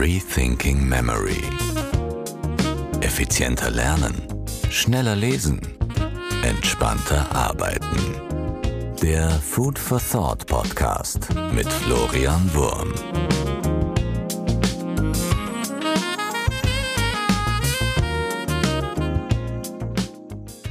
[0.00, 1.42] Rethinking Memory.
[3.02, 4.14] Effizienter lernen,
[4.70, 5.60] schneller lesen,
[6.42, 8.94] entspannter arbeiten.
[9.02, 12.94] Der Food for Thought Podcast mit Florian Wurm.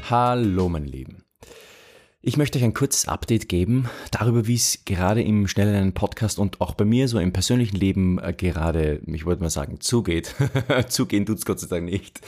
[0.09, 1.29] Hallo, meine Lieben.
[2.22, 6.60] Ich möchte euch ein kurzes Update geben darüber, wie es gerade im schnellen Podcast und
[6.60, 10.36] auch bei mir so im persönlichen Leben äh, gerade, ich wollte mal sagen, zugeht.
[10.90, 12.20] Zugehen tut's Gott sei Dank nicht.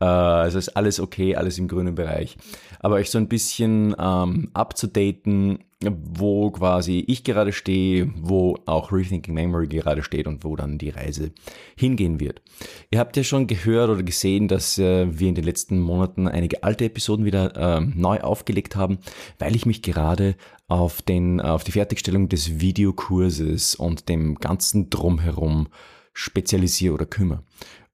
[0.00, 2.36] Also ist alles okay, alles im grünen Bereich.
[2.80, 9.34] Aber euch so ein bisschen ähm, abzudaten, wo quasi ich gerade stehe, wo auch Rethinking
[9.34, 11.30] Memory gerade steht und wo dann die Reise
[11.76, 12.42] hingehen wird.
[12.90, 16.64] Ihr habt ja schon gehört oder gesehen, dass äh, wir in den letzten Monaten einige
[16.64, 18.98] alte Episoden wieder äh, neu aufgelegt haben,
[19.38, 20.34] weil ich mich gerade
[20.66, 25.68] auf, den, auf die Fertigstellung des Videokurses und dem ganzen Drumherum
[26.12, 27.44] spezialisiere oder kümmere.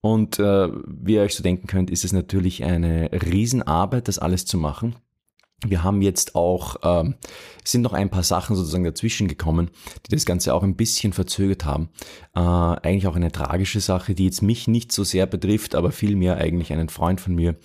[0.01, 4.47] Und äh, wie ihr euch so denken könnt, ist es natürlich eine Riesenarbeit, das alles
[4.47, 4.97] zu machen.
[5.67, 7.15] Wir haben jetzt auch, ähm,
[7.65, 9.71] sind noch ein paar Sachen sozusagen dazwischen gekommen,
[10.07, 11.89] die das Ganze auch ein bisschen verzögert haben.
[12.35, 16.37] Äh, eigentlich auch eine tragische Sache, die jetzt mich nicht so sehr betrifft, aber vielmehr
[16.37, 17.57] eigentlich einen Freund von mir,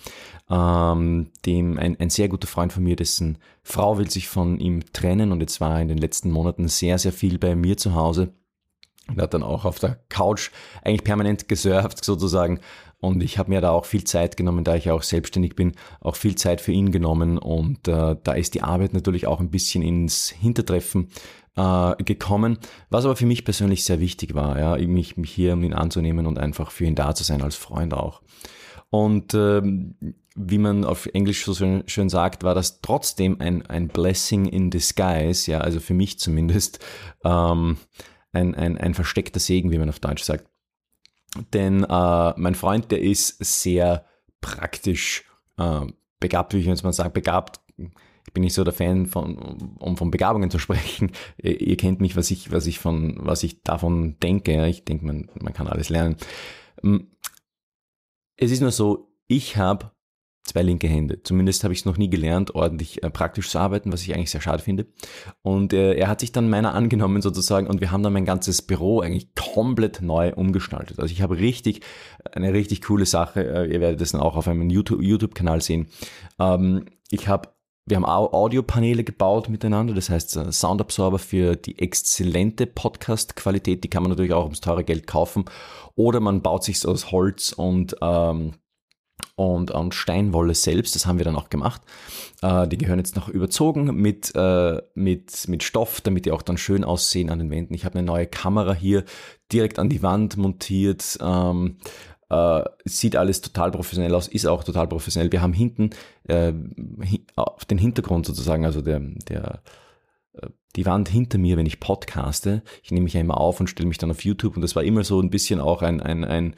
[0.48, 4.80] ähm, dem ein, ein sehr guter Freund von mir, dessen Frau will sich von ihm
[4.92, 8.32] trennen und jetzt war in den letzten Monaten sehr, sehr viel bei mir zu Hause.
[9.08, 10.50] Und hat dann auch auf der Couch
[10.82, 12.60] eigentlich permanent gesurft sozusagen
[13.00, 16.16] und ich habe mir da auch viel Zeit genommen, da ich auch selbstständig bin, auch
[16.16, 17.38] viel Zeit für ihn genommen.
[17.38, 21.08] Und äh, da ist die Arbeit natürlich auch ein bisschen ins Hintertreffen
[21.56, 22.58] äh, gekommen,
[22.90, 26.26] was aber für mich persönlich sehr wichtig war, ja, mich, mich hier um ihn anzunehmen
[26.26, 28.20] und einfach für ihn da zu sein, als Freund auch.
[28.90, 29.94] Und ähm,
[30.36, 34.70] wie man auf Englisch so schön, schön, sagt, war das trotzdem ein, ein Blessing in
[34.70, 36.84] disguise, ja, also für mich zumindest
[37.24, 37.78] ähm,
[38.32, 40.46] ein, ein, ein versteckter Segen, wie man auf Deutsch sagt.
[41.52, 44.04] Denn äh, mein Freund, der ist sehr
[44.40, 45.24] praktisch
[45.58, 45.86] äh,
[46.18, 47.60] begabt, wie ich jetzt mal sage, begabt.
[48.26, 51.12] Ich bin nicht so der Fan von, um von Begabungen zu sprechen.
[51.38, 54.66] Ihr, kennt mich, was ich, was ich von, was ich davon denke.
[54.66, 56.16] Ich denke, man, man kann alles lernen.
[56.82, 57.10] Hm.
[58.36, 59.92] Es ist nur so, ich habe
[60.50, 61.22] zwei linke Hände.
[61.22, 64.30] Zumindest habe ich es noch nie gelernt, ordentlich äh, praktisch zu arbeiten, was ich eigentlich
[64.30, 64.86] sehr schade finde.
[65.42, 68.62] Und äh, er hat sich dann meiner angenommen sozusagen und wir haben dann mein ganzes
[68.62, 70.98] Büro eigentlich komplett neu umgestaltet.
[70.98, 71.82] Also ich habe richtig,
[72.32, 75.88] eine richtig coole Sache, äh, ihr werdet das dann auch auf einem YouTube-Kanal sehen.
[76.38, 77.50] Ähm, ich habe
[77.86, 84.04] wir haben Audiopaneele gebaut miteinander, das heißt äh, Soundabsorber für die exzellente Podcast-Qualität, die kann
[84.04, 85.46] man natürlich auch ums teure Geld kaufen.
[85.96, 88.52] Oder man baut sich aus Holz und ähm,
[89.36, 91.82] und, und Steinwolle selbst, das haben wir dann auch gemacht.
[92.42, 96.58] Äh, die gehören jetzt noch überzogen mit, äh, mit, mit Stoff, damit die auch dann
[96.58, 97.74] schön aussehen an den Wänden.
[97.74, 99.04] Ich habe eine neue Kamera hier
[99.52, 101.18] direkt an die Wand montiert.
[101.20, 101.76] Ähm,
[102.30, 105.32] äh, sieht alles total professionell aus, ist auch total professionell.
[105.32, 105.90] Wir haben hinten
[106.28, 106.52] äh,
[107.36, 109.62] auf den Hintergrund sozusagen, also der, der
[110.76, 112.62] die Wand hinter mir, wenn ich podcaste.
[112.82, 114.54] Ich nehme mich ja immer auf und stelle mich dann auf YouTube.
[114.54, 116.54] Und das war immer so ein bisschen auch ein, ein, ein,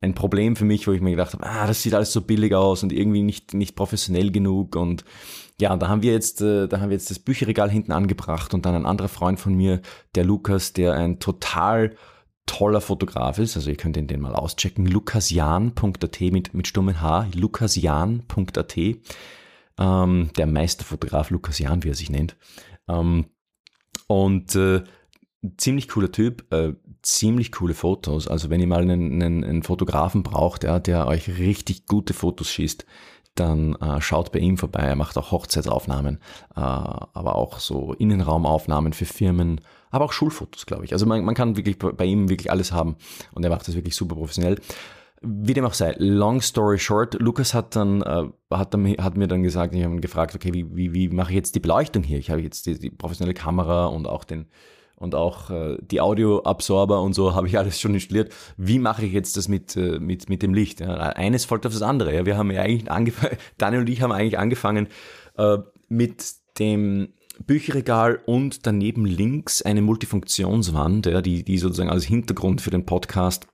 [0.00, 2.54] ein Problem für mich, wo ich mir gedacht habe, ah, das sieht alles so billig
[2.54, 4.76] aus und irgendwie nicht, nicht professionell genug.
[4.76, 5.04] Und
[5.60, 8.64] ja, da haben wir jetzt, äh, da haben wir jetzt das Bücherregal hinten angebracht und
[8.64, 9.80] dann ein anderer Freund von mir,
[10.14, 11.96] der Lukas, der ein total
[12.46, 17.26] toller Fotograf ist, also ihr könnt ihn den mal auschecken, lukasjan.at mit, mit stummen H,
[17.34, 18.76] lukasjan.at,
[19.78, 22.36] ähm, der Meisterfotograf Lukas Jan, wie er sich nennt.
[22.88, 23.26] Ähm,
[24.06, 24.84] und äh,
[25.56, 28.28] ziemlich cooler Typ, äh, ziemlich coole Fotos.
[28.28, 32.50] Also wenn ihr mal einen, einen, einen Fotografen braucht, ja, der euch richtig gute Fotos
[32.50, 32.86] schießt,
[33.34, 34.80] dann äh, schaut bei ihm vorbei.
[34.80, 36.16] Er macht auch Hochzeitsaufnahmen,
[36.54, 39.60] äh, aber auch so Innenraumaufnahmen für Firmen,
[39.90, 40.92] aber auch Schulfotos, glaube ich.
[40.92, 42.96] Also man, man kann wirklich bei ihm wirklich alles haben
[43.32, 44.58] und er macht das wirklich super professionell.
[45.26, 49.28] Wie dem auch sei, long story short, Lukas hat dann, äh, hat, dann hat mir
[49.28, 52.02] dann gesagt, ich habe ihn gefragt, okay, wie, wie, wie mache ich jetzt die Beleuchtung
[52.02, 52.18] hier?
[52.18, 54.46] Ich habe jetzt die, die professionelle Kamera und auch den
[54.96, 58.32] und auch äh, die Audioabsorber und so habe ich alles schon installiert.
[58.56, 60.80] Wie mache ich jetzt das mit, äh, mit, mit dem Licht?
[60.80, 62.14] Ja, eines folgt auf das andere.
[62.14, 62.26] Ja.
[62.26, 64.88] Wir haben ja eigentlich angefangen, Daniel und ich haben eigentlich angefangen
[65.36, 65.58] äh,
[65.88, 67.08] mit dem
[67.46, 73.46] Bücherregal und daneben links eine Multifunktionswand, ja, die, die sozusagen als Hintergrund für den Podcast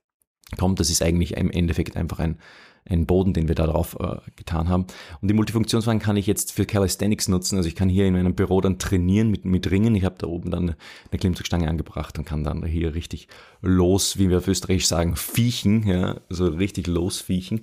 [0.55, 0.79] kommt.
[0.79, 2.37] Das ist eigentlich im Endeffekt einfach ein,
[2.85, 4.85] ein Boden, den wir da drauf äh, getan haben.
[5.21, 7.57] Und die Multifunktionswagen kann ich jetzt für Calisthenics nutzen.
[7.57, 9.95] Also ich kann hier in meinem Büro dann trainieren mit, mit Ringen.
[9.95, 10.75] Ich habe da oben dann
[11.11, 13.27] eine Klimmzugstange angebracht und kann dann hier richtig
[13.61, 17.61] los, wie wir auf Österreich sagen, fiechen, ja, also richtig losfiechen.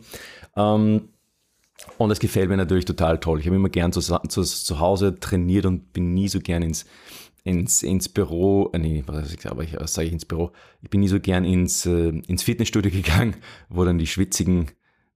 [0.57, 1.11] Ähm,
[1.99, 3.41] und das gefällt mir natürlich total toll.
[3.41, 6.85] Ich habe immer gern zu, zu, zu Hause trainiert und bin nie so gern ins,
[7.45, 10.53] ins, ins Büro, äh, nee, was, ich, aber ich, was sage ich ins Büro?
[10.83, 13.37] Ich bin nie so gern ins, äh, ins Fitnessstudio gegangen,
[13.69, 14.67] wo dann die schwitzigen,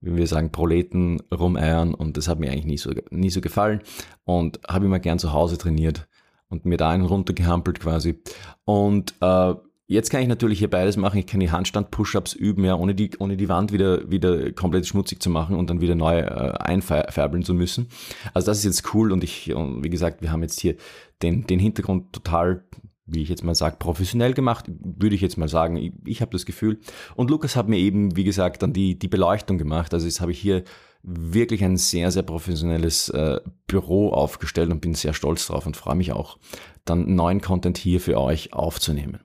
[0.01, 3.81] wie wir sagen, Proleten rumeiern und das hat mir eigentlich nie so, nie so gefallen
[4.23, 6.07] und habe immer gern zu Hause trainiert
[6.49, 8.19] und mir da einen runtergehampelt quasi.
[8.65, 9.53] Und äh,
[9.87, 11.19] Jetzt kann ich natürlich hier beides machen.
[11.19, 15.21] Ich kann die Handstand-Push-Ups üben, ja, ohne die, ohne die Wand wieder, wieder komplett schmutzig
[15.21, 17.89] zu machen und dann wieder neu äh, einfärbeln zu müssen.
[18.33, 20.75] Also das ist jetzt cool und ich, und wie gesagt, wir haben jetzt hier
[21.21, 22.65] den, den Hintergrund total,
[23.05, 25.77] wie ich jetzt mal sage, professionell gemacht, würde ich jetzt mal sagen.
[25.77, 26.79] Ich, ich habe das Gefühl.
[27.15, 29.93] Und Lukas hat mir eben, wie gesagt, dann die, die Beleuchtung gemacht.
[29.93, 30.63] Also jetzt habe ich hier
[31.03, 35.95] wirklich ein sehr, sehr professionelles äh, Büro aufgestellt und bin sehr stolz drauf und freue
[35.95, 36.39] mich auch,
[36.85, 39.19] dann neuen Content hier für euch aufzunehmen.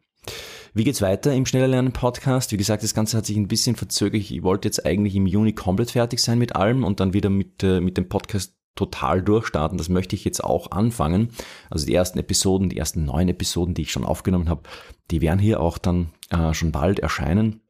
[0.72, 2.52] Wie geht's weiter im Schneller Lernen Podcast?
[2.52, 4.20] Wie gesagt, das Ganze hat sich ein bisschen verzögert.
[4.20, 7.64] Ich wollte jetzt eigentlich im Juni komplett fertig sein mit allem und dann wieder mit,
[7.64, 9.78] äh, mit dem Podcast total durchstarten.
[9.78, 11.30] Das möchte ich jetzt auch anfangen.
[11.70, 14.62] Also die ersten Episoden, die ersten neun Episoden, die ich schon aufgenommen habe,
[15.10, 17.62] die werden hier auch dann äh, schon bald erscheinen.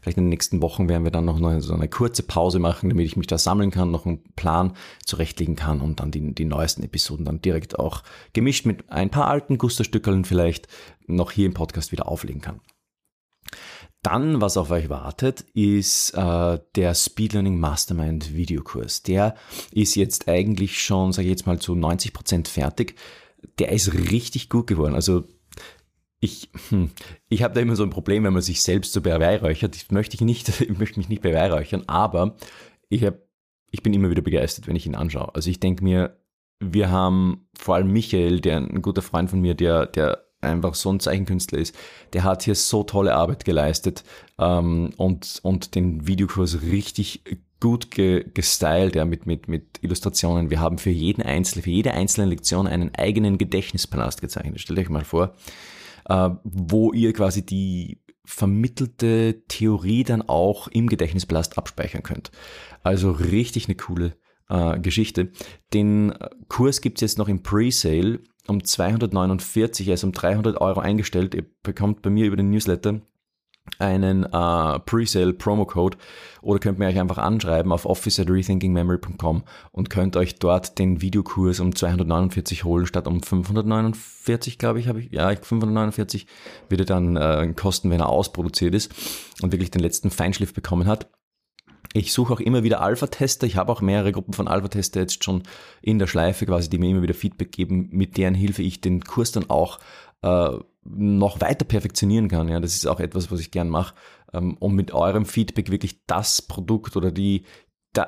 [0.00, 2.88] Vielleicht in den nächsten Wochen werden wir dann noch eine, so eine kurze Pause machen,
[2.88, 4.74] damit ich mich da sammeln kann, noch einen Plan
[5.04, 9.28] zurechtlegen kann und dann die, die neuesten Episoden dann direkt auch gemischt mit ein paar
[9.28, 10.68] alten Gusterstückeln vielleicht
[11.06, 12.60] noch hier im Podcast wieder auflegen kann.
[14.02, 19.02] Dann, was auf euch wartet, ist äh, der Speed Learning Mastermind Videokurs.
[19.02, 19.34] Der
[19.72, 22.94] ist jetzt eigentlich schon, sage ich jetzt mal, zu 90 Prozent fertig.
[23.58, 24.94] Der ist richtig gut geworden.
[24.94, 25.24] Also
[26.20, 26.90] ich, hm,
[27.28, 29.76] ich habe da immer so ein Problem, wenn man sich selbst so beweihräuchert.
[29.76, 32.36] Ich möchte, ich, nicht, ich möchte mich nicht beweihräuchern, aber
[32.88, 33.18] ich, hab,
[33.70, 35.34] ich bin immer wieder begeistert, wenn ich ihn anschaue.
[35.34, 36.16] Also ich denke mir,
[36.60, 40.92] wir haben vor allem Michael, der ein guter Freund von mir, der, der einfach so
[40.92, 41.76] ein Zeichenkünstler ist,
[42.12, 44.04] der hat hier so tolle Arbeit geleistet
[44.38, 47.22] ähm, und, und den Videokurs richtig
[47.60, 50.50] gut ge gestylt, ja, mit, mit, mit Illustrationen.
[50.50, 54.60] Wir haben für jeden einzelnen, für jede einzelne Lektion einen eigenen Gedächtnispalast gezeichnet.
[54.60, 55.34] Stellt euch mal vor,
[56.08, 62.30] äh, wo ihr quasi die vermittelte Theorie dann auch im Gedächtnisblast abspeichern könnt.
[62.82, 64.16] Also richtig eine coole
[64.50, 65.30] äh, Geschichte.
[65.72, 66.14] Den
[66.48, 71.34] Kurs gibt's jetzt noch im Presale um 249, er ist um 300 Euro eingestellt.
[71.34, 73.00] Ihr bekommt bei mir über den Newsletter
[73.78, 75.98] einen äh, Presale Promo Code
[76.42, 81.00] oder könnt mir euch einfach anschreiben auf office at rethinkingmemory.com und könnt euch dort den
[81.00, 86.26] Videokurs um 249 holen statt um 549, glaube ich, habe ich, ja, 549
[86.68, 88.92] würde dann äh, kosten, wenn er ausproduziert ist
[89.42, 91.10] und wirklich den letzten Feinschliff bekommen hat.
[91.94, 93.46] Ich suche auch immer wieder Alpha-Tester.
[93.46, 95.42] Ich habe auch mehrere Gruppen von Alpha-Tester jetzt schon
[95.80, 99.02] in der Schleife quasi, die mir immer wieder Feedback geben, mit deren Hilfe ich den
[99.02, 99.78] Kurs dann auch
[100.22, 100.50] äh,
[100.90, 102.48] noch weiter perfektionieren kann.
[102.48, 103.94] Ja, das ist auch etwas, was ich gern mache,
[104.32, 107.44] ähm, um mit eurem Feedback wirklich das Produkt oder die,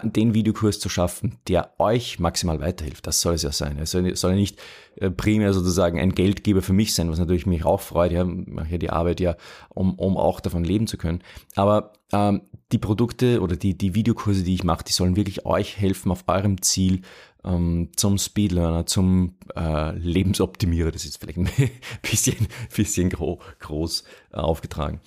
[0.03, 3.07] den Videokurs zu schaffen, der euch maximal weiterhilft.
[3.07, 3.79] Das soll es ja sein.
[3.79, 4.61] Es soll, soll ja nicht
[4.97, 8.13] äh, primär sozusagen ein Geldgeber für mich sein, was natürlich mich auch freut.
[8.13, 9.37] Ja, mache ja die Arbeit ja,
[9.71, 11.23] um, um auch davon leben zu können.
[11.57, 12.43] Aber ähm,
[12.73, 16.25] die Produkte oder die, die Videokurse, die ich mache, die sollen wirklich euch helfen auf
[16.29, 17.03] eurem Ziel
[17.45, 20.91] ähm, zum Speedlearner, zum äh, Lebensoptimierer.
[20.91, 21.51] Das ist vielleicht ein
[22.03, 25.01] bisschen, bisschen gro groß äh, aufgetragen.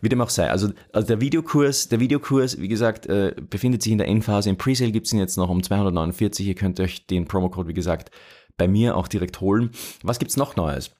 [0.00, 0.50] Wie dem auch sei.
[0.50, 4.50] Also, also der Videokurs, der Videokurs, wie gesagt, äh, befindet sich in der Endphase.
[4.50, 6.46] Im Presale gibt's ihn jetzt noch um 249.
[6.46, 8.10] Ihr könnt euch den Promocode, wie gesagt,
[8.56, 9.70] bei mir auch direkt holen.
[10.02, 10.90] Was gibt's noch Neues?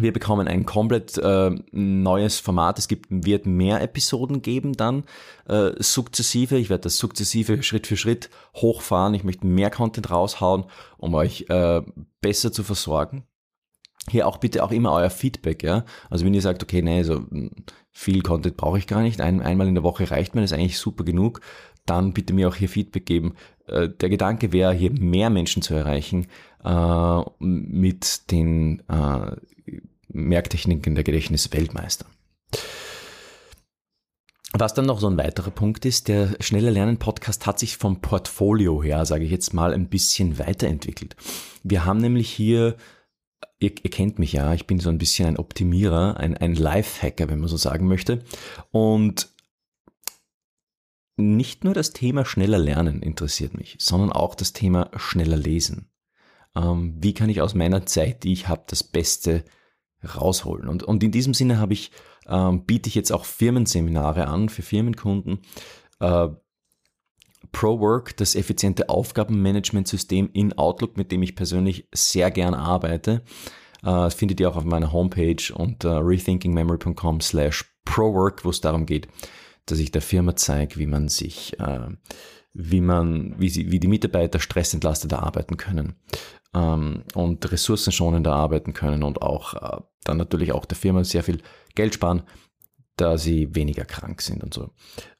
[0.00, 2.78] Wir bekommen ein komplett äh, neues Format.
[2.78, 5.04] Es gibt, wird mehr Episoden geben dann
[5.46, 6.56] äh, sukzessive.
[6.56, 9.14] Ich werde das sukzessive Schritt für Schritt hochfahren.
[9.14, 10.64] Ich möchte mehr Content raushauen,
[10.98, 11.82] um euch äh,
[12.20, 13.24] besser zu versorgen.
[14.10, 15.84] Hier auch bitte auch immer euer Feedback, ja.
[16.10, 17.50] Also wenn ihr sagt, okay, nee, so hm,
[17.90, 20.58] viel Content brauche ich gar nicht, ein, einmal in der Woche reicht mir, das ist
[20.58, 21.40] eigentlich super genug,
[21.86, 23.34] dann bitte mir auch hier Feedback geben.
[23.66, 26.26] Äh, der Gedanke wäre, hier mehr Menschen zu erreichen
[26.64, 29.36] äh, mit den äh,
[30.14, 32.06] Merktechniken der Gedächtnisweltmeister.
[34.56, 38.00] Was dann noch so ein weiterer Punkt ist, der Schneller Lernen Podcast hat sich vom
[38.00, 41.16] Portfolio her, sage ich jetzt mal, ein bisschen weiterentwickelt.
[41.64, 42.76] Wir haben nämlich hier,
[43.58, 47.28] ihr, ihr kennt mich ja, ich bin so ein bisschen ein Optimierer, ein, ein Lifehacker,
[47.28, 48.22] wenn man so sagen möchte.
[48.70, 49.28] Und
[51.16, 55.90] nicht nur das Thema schneller lernen interessiert mich, sondern auch das Thema schneller lesen.
[56.54, 59.44] Ähm, wie kann ich aus meiner Zeit, die ich habe, das Beste
[60.04, 60.68] rausholen.
[60.68, 61.90] Und, und in diesem Sinne habe ich,
[62.26, 65.40] ähm, biete ich jetzt auch Firmenseminare an für Firmenkunden.
[66.00, 66.28] Äh,
[67.52, 73.22] ProWork, das effiziente Aufgabenmanagementsystem in Outlook, mit dem ich persönlich sehr gern arbeite,
[73.84, 79.08] äh, findet ihr auch auf meiner Homepage unter rethinkingmemory.com slash ProWork, wo es darum geht,
[79.66, 81.88] dass ich der Firma zeige, wie man sich, äh,
[82.52, 85.96] wie man, wie sie, wie die Mitarbeiter stressentlasteter arbeiten können.
[86.54, 91.40] Ähm, und ressourcenschonender arbeiten können und auch äh, dann natürlich auch der Firma sehr viel
[91.74, 92.22] Geld sparen,
[92.96, 94.70] da sie weniger krank sind und so.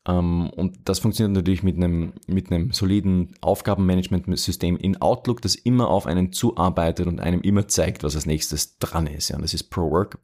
[0.07, 5.89] Ähm, und das funktioniert natürlich mit einem, mit einem soliden Aufgabenmanagementsystem in Outlook, das immer
[5.89, 9.31] auf einen zuarbeitet und einem immer zeigt, was als nächstes dran ist.
[9.31, 10.19] Ja, und das ist ProWork.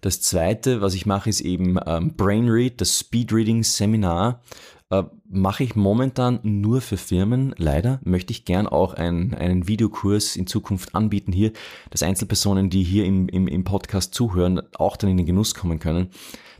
[0.00, 4.42] Das zweite, was ich mache, ist eben ähm, BrainRead, das Speedreading Seminar.
[4.90, 7.54] Äh, mache ich momentan nur für Firmen.
[7.58, 11.52] Leider möchte ich gern auch ein, einen Videokurs in Zukunft anbieten hier,
[11.90, 15.78] dass Einzelpersonen, die hier im, im, im Podcast zuhören, auch dann in den Genuss kommen
[15.78, 16.08] können.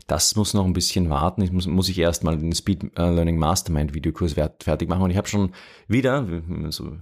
[0.05, 1.41] Das muss noch ein bisschen warten.
[1.41, 5.03] Ich muss, muss ich erstmal den Speed Learning Mastermind Videokurs fertig machen.
[5.03, 5.51] Und ich habe schon
[5.87, 6.25] wieder,
[6.69, 6.97] so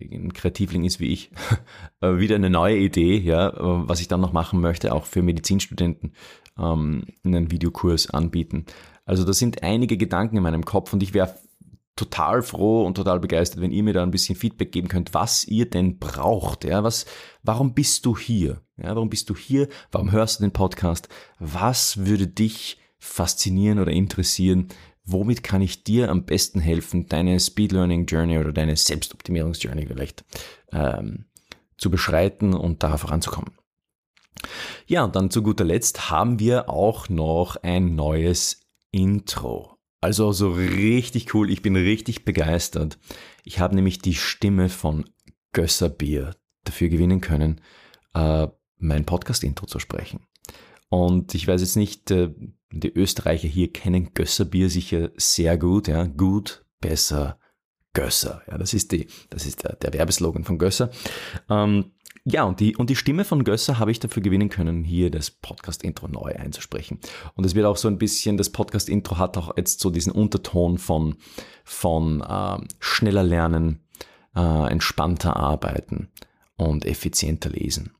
[0.00, 1.30] ein Kreativling ist wie ich,
[2.00, 6.12] äh, wieder eine neue Idee, ja, was ich dann noch machen möchte, auch für Medizinstudenten
[6.58, 8.66] ähm, einen Videokurs anbieten.
[9.10, 11.34] Also da sind einige Gedanken in meinem Kopf und ich wäre
[11.96, 15.44] total froh und total begeistert, wenn ihr mir da ein bisschen Feedback geben könnt, was
[15.44, 16.62] ihr denn braucht.
[16.62, 17.06] Ja, was,
[17.42, 18.62] warum bist du hier?
[18.76, 19.66] Ja, warum bist du hier?
[19.90, 21.08] Warum hörst du den Podcast?
[21.40, 24.68] Was würde dich faszinieren oder interessieren?
[25.02, 30.24] Womit kann ich dir am besten helfen, deine Speed Learning Journey oder deine Selbstoptimierungsjourney vielleicht
[30.70, 31.24] ähm,
[31.78, 33.50] zu beschreiten und da voranzukommen?
[34.86, 39.76] Ja, und dann zu guter Letzt haben wir auch noch ein neues Intro.
[40.00, 42.98] Also so richtig cool, ich bin richtig begeistert.
[43.44, 45.04] Ich habe nämlich die Stimme von
[45.52, 47.60] Gösser Bier dafür gewinnen können,
[48.14, 50.20] äh, mein Podcast-Intro zu sprechen.
[50.88, 52.34] Und ich weiß jetzt nicht, äh,
[52.72, 57.38] die Österreicher hier kennen Gösser Bier sicher sehr gut, ja, gut, besser,
[57.92, 58.42] Gösser.
[58.48, 60.90] Ja, das ist die, das ist der, der Werbeslogan von Gösser.
[61.48, 61.92] Ähm,
[62.30, 65.30] ja, und die, und die Stimme von Gösser habe ich dafür gewinnen können, hier das
[65.30, 66.98] Podcast-Intro neu einzusprechen.
[67.34, 70.78] Und es wird auch so ein bisschen, das Podcast-Intro hat auch jetzt so diesen Unterton
[70.78, 71.16] von,
[71.64, 73.80] von äh, schneller lernen,
[74.36, 76.08] äh, entspannter arbeiten
[76.56, 77.92] und effizienter lesen.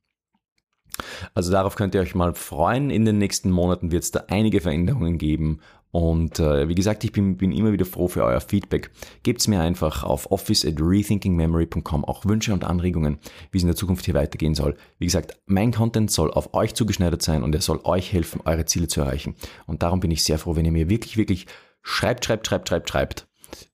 [1.34, 2.90] Also darauf könnt ihr euch mal freuen.
[2.90, 5.60] In den nächsten Monaten wird es da einige Veränderungen geben
[5.92, 8.90] und äh, wie gesagt, ich bin, bin immer wieder froh für euer Feedback.
[9.23, 13.18] Gebt es mir einfach auf office at rethinkingmemory.com auch Wünsche und Anregungen,
[13.50, 14.76] wie es in der Zukunft hier weitergehen soll.
[14.99, 18.66] Wie gesagt, mein Content soll auf euch zugeschneidert sein und er soll euch helfen, eure
[18.66, 19.35] Ziele zu erreichen.
[19.66, 21.47] Und darum bin ich sehr froh, wenn ihr mir wirklich, wirklich
[21.82, 23.28] schreibt, schreibt, schreibt, schreibt, schreibt,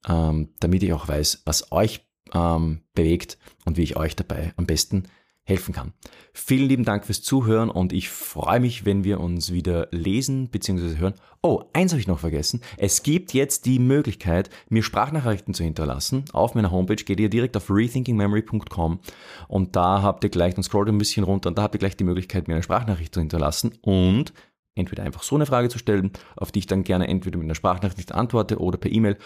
[0.08, 4.64] ähm, damit ich auch weiß, was euch ähm, bewegt und wie ich euch dabei am
[4.64, 5.04] besten
[5.46, 5.92] helfen kann.
[6.32, 10.96] Vielen lieben Dank fürs Zuhören und ich freue mich, wenn wir uns wieder lesen bzw.
[10.98, 11.14] hören.
[11.40, 12.60] Oh, eins habe ich noch vergessen.
[12.76, 16.24] Es gibt jetzt die Möglichkeit, mir Sprachnachrichten zu hinterlassen.
[16.32, 18.98] Auf meiner Homepage geht ihr direkt auf rethinkingmemory.com
[19.46, 21.96] und da habt ihr gleich, dann scrollt ein bisschen runter und da habt ihr gleich
[21.96, 24.32] die Möglichkeit, mir eine Sprachnachricht zu hinterlassen und
[24.74, 27.54] entweder einfach so eine Frage zu stellen, auf die ich dann gerne entweder mit einer
[27.54, 29.16] Sprachnachricht antworte oder per E-Mail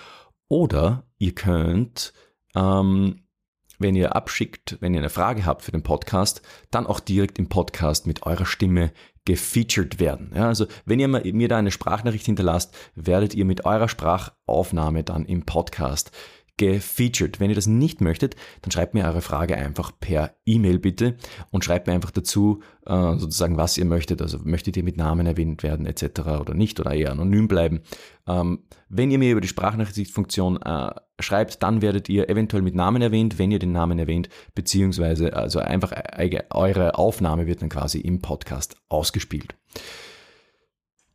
[0.48, 2.12] oder ihr könnt
[2.54, 3.22] ähm,
[3.80, 7.48] wenn ihr abschickt, wenn ihr eine Frage habt für den Podcast, dann auch direkt im
[7.48, 8.92] Podcast mit eurer Stimme
[9.24, 10.32] gefeatured werden.
[10.34, 15.24] Ja, also wenn ihr mir da eine Sprachnachricht hinterlasst, werdet ihr mit eurer Sprachaufnahme dann
[15.24, 16.12] im Podcast
[16.60, 17.40] gefeatured.
[17.40, 21.16] Wenn ihr das nicht möchtet, dann schreibt mir eure Frage einfach per E-Mail bitte
[21.50, 24.20] und schreibt mir einfach dazu äh, sozusagen, was ihr möchtet.
[24.20, 26.20] Also möchtet ihr mit Namen erwähnt werden etc.
[26.38, 27.80] oder nicht oder eher anonym bleiben.
[28.28, 33.00] Ähm, wenn ihr mir über die Sprachnachrichtfunktion äh, schreibt, dann werdet ihr eventuell mit Namen
[33.00, 35.92] erwähnt, wenn ihr den Namen erwähnt, beziehungsweise also einfach
[36.50, 39.54] eure Aufnahme wird dann quasi im Podcast ausgespielt.